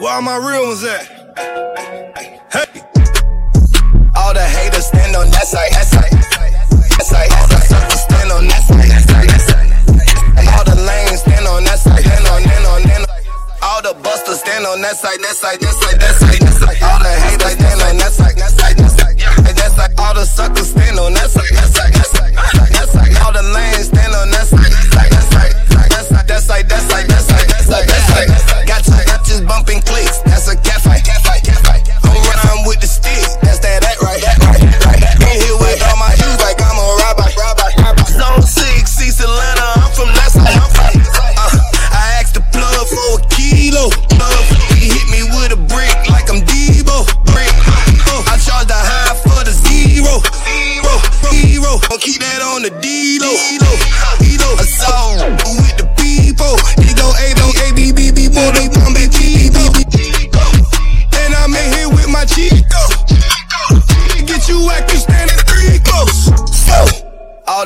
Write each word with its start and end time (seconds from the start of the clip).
Where 0.00 0.14
all 0.14 0.22
my 0.22 0.40
real 0.40 0.64
ones 0.64 0.82
at? 0.82 1.04
Hey. 2.48 2.80
All 4.16 4.32
the 4.32 4.40
haters 4.40 4.88
stand 4.88 5.12
on 5.12 5.28
that 5.28 5.44
side, 5.44 5.68
that 5.76 5.84
side. 5.92 6.08
That 6.08 7.04
side, 7.04 7.28
the 7.28 7.60
suckers 7.68 8.00
stand 8.08 8.32
on 8.32 8.48
that 8.48 8.64
side, 8.64 8.80
that 8.80 9.04
side, 9.04 9.28
that 9.28 9.44
side. 9.44 9.68
All 10.56 10.64
the 10.64 10.80
lanes 10.88 11.20
stand 11.20 11.44
on 11.44 11.64
that 11.68 11.76
side, 11.84 12.00
stand 12.00 12.26
on, 12.32 12.40
stand 12.40 12.64
on, 12.64 12.80
stand 12.80 13.04
on. 13.04 13.12
All 13.60 13.82
the 13.84 13.92
busters 14.00 14.40
stand 14.40 14.64
on 14.64 14.80
that 14.80 14.96
side, 14.96 15.20
that 15.20 15.36
side, 15.36 15.60
that 15.60 15.68
side, 15.68 16.00
that 16.00 16.16
side, 16.16 16.48
that 16.48 16.54
side. 16.64 16.80
All 16.80 16.96
the 17.04 17.12
haters 17.20 17.52
stand 17.60 17.80
on 17.84 18.00
that 18.00 18.12
side, 18.16 18.36
that 18.40 18.56
side, 18.56 18.80
that 18.80 18.88
side. 18.96 19.20
That 19.52 19.68
side, 19.76 19.92
all 20.00 20.14
the 20.16 20.24
suckers 20.24 20.70
stand 20.72 20.96
on 20.96 21.12
that 21.12 21.28
side, 21.28 21.44
that 21.52 21.68
side, 21.76 21.92
that 21.92 22.08
side, 22.08 22.09
That's 30.24 30.48
a 30.48 30.69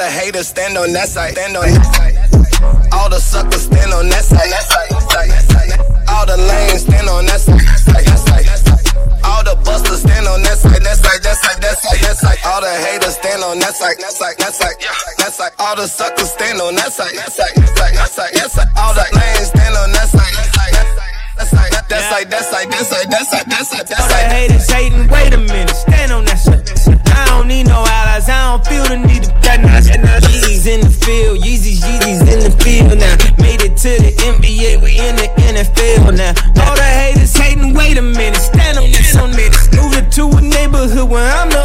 the 0.00 0.08
haters 0.08 0.48
stand 0.48 0.78
on 0.80 0.92
that 0.96 1.08
side. 1.12 1.36
Stand 1.36 1.56
on 1.60 1.68
that 1.68 1.84
side. 1.92 2.16
All 2.96 3.12
the 3.12 3.20
suckers 3.20 3.68
stand 3.68 3.92
on 3.92 4.08
that 4.08 4.24
side. 4.24 4.48
All 6.08 6.24
the 6.24 6.40
lanes 6.40 6.88
stand 6.88 7.04
on 7.08 7.28
that 7.28 7.40
side. 7.44 7.60
All 9.20 9.44
the 9.44 9.60
busters 9.60 10.00
stand 10.00 10.24
on 10.24 10.40
that 10.42 10.56
side. 10.56 10.80
That's 10.80 11.04
like, 11.04 11.20
that's 11.20 11.44
like, 11.44 11.60
that's 11.60 11.84
like, 11.84 12.00
that's 12.00 12.22
like. 12.24 12.40
All 12.48 12.64
the 12.64 12.72
haters 12.72 13.20
stand 13.20 13.44
on 13.44 13.60
that 13.60 13.76
side. 13.76 14.00
That's 14.00 14.20
like, 14.20 14.40
that's 14.40 14.60
like, 14.60 14.80
that's 15.20 15.38
like. 15.38 15.52
All 15.60 15.76
the 15.76 15.86
suckers 15.86 16.32
stand 16.32 16.60
on 16.64 16.74
that 16.80 16.92
side. 16.96 17.12
That's 17.12 17.36
like, 17.36 17.52
that's 17.52 17.76
like, 17.76 17.92
that's 17.92 18.16
like, 18.16 18.32
that's 18.32 18.56
like. 18.56 18.72
All 18.80 18.96
the 18.96 19.04
lanes 19.12 19.52
stand 19.52 19.76
on 19.76 19.92
that 19.92 20.08
side. 20.08 20.32
That's 20.32 20.56
like, 20.56 20.72
that's 21.36 22.08
like, 22.08 22.28
that's 22.32 22.52
like, 22.52 22.70
that's 22.72 22.88
like, 22.88 23.08
that's 23.12 23.32
like, 23.32 23.44
that's 23.52 23.72
like, 23.72 23.84
that's 23.84 24.00
like. 24.00 24.00
All 24.00 24.08
the 24.08 24.32
haters 24.32 24.64
hating. 24.64 25.08
Wait 25.12 25.36
a 25.36 25.40
minute. 25.44 25.79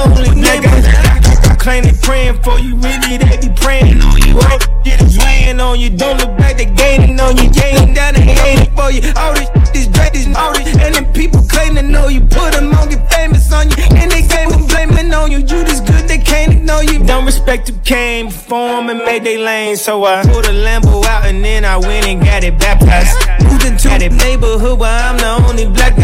Where 0.06 0.18
I'm 0.18 0.24
the 0.24 0.30
only 0.30 0.42
nigga. 0.42 1.60
Claim 1.60 1.84
they 1.84 1.94
praying 2.02 2.42
for 2.44 2.60
you, 2.60 2.76
really 2.76 3.18
they 3.18 3.38
be 3.42 3.50
praying 3.56 4.02
on 4.02 4.18
you. 4.22 4.38
All 4.38 4.60
shit 4.86 5.02
is 5.02 5.18
weighing 5.18 5.60
on 5.60 5.80
you, 5.80 5.90
don't 5.90 6.18
look 6.20 6.38
back, 6.38 6.58
they 6.58 6.66
gaining 6.66 7.20
on 7.20 7.38
you, 7.38 7.50
gaining 7.50 7.94
down, 7.94 8.14
they 8.14 8.22
hating 8.22 8.74
for 8.76 8.92
you. 8.92 9.02
All 9.16 9.34
this 9.34 9.50
is 9.74 9.88
dread, 9.88 10.16
is 10.16 10.28
all 10.36 10.54
this, 10.54 10.76
and 10.78 10.94
then 10.94 11.12
people 11.14 11.42
claim 11.42 11.76
to 11.76 11.82
know 11.82 12.08
you, 12.08 12.22
put 12.22 12.54
them 12.54 12.74
on, 12.74 12.90
get 12.90 13.12
famous 13.12 13.52
on 13.52 13.70
you, 13.70 13.76
and 13.98 14.12
they 14.12 14.22
claim 14.22 14.54
I'm 14.54 14.68
blaming 14.68 15.14
on 15.14 15.32
you. 15.32 15.40
You 15.40 15.64
this 15.64 15.80
good, 15.80 16.08
they 16.08 16.20
can't 16.20 16.54
ignore 16.54 16.84
you. 16.84 17.04
Don't 17.04 17.26
respect 17.26 17.68
who 17.70 17.78
came 17.80 18.28
before 18.28 18.58
and 18.58 19.00
made 19.00 19.24
they 19.24 19.38
lane, 19.38 19.76
so 19.76 20.06
I 20.06 20.22
pulled 20.24 20.46
a 20.46 20.50
Lambo 20.50 21.04
out 21.06 21.26
and 21.26 21.44
then 21.44 21.66
I 21.66 21.78
went 21.78 22.06
and 22.06 22.24
got 22.24 22.44
it 22.44 22.60
baptized. 22.60 23.18
Moved 23.44 23.66
into 23.66 23.90
a 23.92 24.10
neighborhood 24.10 24.80
where 24.80 24.92
I'm 24.92 25.18
the 25.18 25.50
only 25.50 25.66
black 25.68 25.95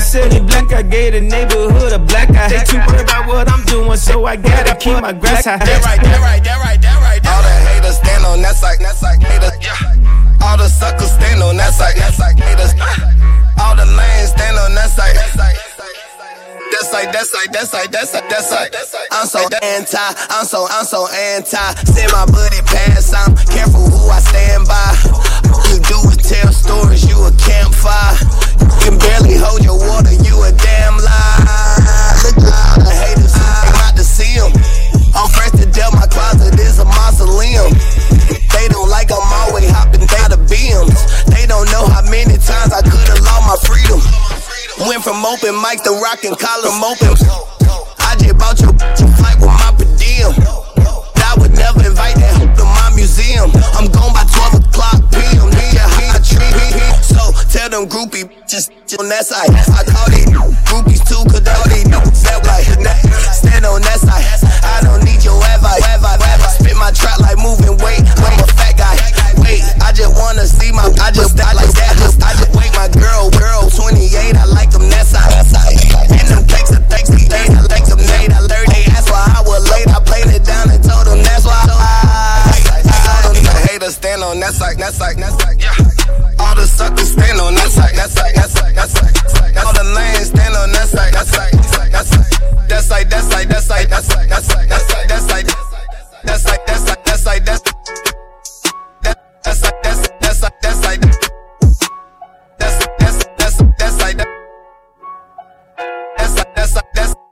guy. 0.00 0.06
Neighbor 0.06 0.30
said 0.30 0.32
he 0.32 0.40
black, 0.40 0.72
I 0.72 0.82
gave 0.82 1.12
the 1.12 1.20
neighborhood 1.20 1.92
a 1.92 1.98
black 1.98 2.30
eye. 2.30 2.48
They 2.48 2.64
too 2.64 2.78
worried 2.88 3.02
about 3.02 3.28
what 3.28 3.50
I'm 3.50 3.64
doing, 3.64 3.96
so 3.96 4.24
I 4.24 4.36
gotta 4.36 4.74
keep 4.76 5.00
my 5.00 5.12
grass 5.12 5.44
high. 5.44 5.58
That 5.58 5.84
right, 5.84 6.00
that 6.00 6.20
right, 6.20 6.44
that 6.44 6.58
right, 6.64 6.80
that 6.80 6.98
right. 7.00 7.20
All 7.26 7.42
the 7.42 7.54
haters 7.68 7.96
stand 7.98 8.24
on 8.24 8.40
that 8.42 8.56
side, 8.56 8.78
that 8.80 8.96
side, 8.96 9.22
haters. 9.22 9.52
Yeah. 9.60 10.46
All 10.46 10.56
the 10.56 10.68
suckers 10.68 11.12
stand 11.12 11.42
on 11.42 11.56
that 11.56 11.74
side, 11.74 11.96
that 11.96 12.14
side, 12.14 12.38
haters. 12.40 12.72
All 13.60 13.76
the 13.76 13.84
lanes 13.84 14.30
stand 14.32 14.56
on 14.56 14.74
that 14.74 14.90
side, 14.90 15.14
that 15.16 15.30
side. 15.36 15.56
That 16.70 16.86
side, 16.86 17.12
that 17.12 17.26
side, 17.26 17.52
that 17.52 17.66
side, 17.66 17.90
that 17.92 18.06
side, 18.06 18.72
that 18.72 18.86
side. 18.86 19.06
I'm 19.10 19.26
so 19.26 19.44
anti, 19.62 19.98
I'm 20.30 20.46
so, 20.46 20.66
I'm 20.70 20.84
so 20.84 21.06
anti. 21.12 21.74
Send 21.84 22.10
my 22.12 22.24
buddy 22.24 22.62
past, 22.64 23.12
I'm 23.12 23.36
careful 23.36 23.84
who 23.84 24.08
I 24.08 24.20
stand 24.20 24.64
by. 24.64 24.96
You 25.68 25.78
do 25.84 25.98
is 26.08 26.16
tell 26.24 26.52
stories, 26.52 27.04
you 27.04 27.20
a 27.20 27.32
campfire. 27.36 28.16
Went 44.88 45.04
from 45.04 45.24
open 45.26 45.54
mic 45.60 45.82
to 45.84 45.92
rockin' 46.00 46.34
collars 46.36 46.72
open. 46.80 47.12
I 48.00 48.16
just 48.16 48.38
bought 48.38 48.58
your 48.60 48.72
bitch 48.72 49.04
a 49.04 49.08
flight 49.16 49.36
with 49.36 49.52
my 49.52 49.72
per 49.76 49.84
diem. 50.00 50.32
I 51.20 51.36
would 51.38 51.52
never 51.52 51.84
invite 51.84 52.16
that 52.16 52.56
to 52.56 52.64
my 52.64 52.90
museum. 52.96 53.50
I'm 53.76 53.92
gone 53.92 54.12
by 54.16 54.24
12 54.24 54.64
o'clock 54.64 54.98
p.m. 55.12 55.52
Nigga, 55.52 55.84
high 55.84 56.18
tree. 56.24 56.80
So 57.04 57.20
tell 57.52 57.68
them 57.68 57.88
groupie 57.88 58.30
just 58.48 58.72
on 58.98 59.08
that 59.10 59.26
side. 59.26 59.50
I 59.52 59.84
call 59.84 60.08
these 60.10 60.49
stand 84.20 84.32
on 84.32 84.40
that 84.40 84.54
side, 84.54 84.78
that 84.78 84.92
side, 84.92 85.16
that 85.16 85.32
side. 85.40 85.60
Yeah. 85.60 86.44
All 86.44 86.54
the 86.54 86.66
suckers 86.66 87.12
stand 87.12 87.40
on 87.40 87.54
that 87.54 87.70
side, 87.70 87.94
that 87.96 88.10
side, 88.10 88.34
that 88.34 88.50
side, 88.50 88.74
that 88.74 88.88
side. 88.90 89.56
All 89.64 89.72
the 89.72 89.84
lanes 89.94 90.28
stand 90.28 90.54
on 90.56 90.72
that 90.72 90.88
side, 90.88 91.14
that 91.14 91.26
side, 91.26 91.52
that 91.92 92.06
side. 92.06 92.19